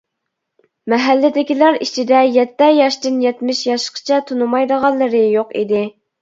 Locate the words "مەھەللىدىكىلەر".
0.93-1.77